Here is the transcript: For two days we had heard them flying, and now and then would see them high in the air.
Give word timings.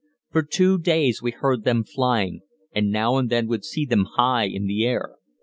For 0.31 0.41
two 0.41 0.79
days 0.79 1.21
we 1.21 1.29
had 1.29 1.41
heard 1.41 1.63
them 1.63 1.83
flying, 1.83 2.41
and 2.73 2.89
now 2.89 3.17
and 3.17 3.29
then 3.29 3.47
would 3.49 3.63
see 3.63 3.85
them 3.85 4.05
high 4.15 4.45
in 4.45 4.65
the 4.65 4.83
air. 4.83 5.17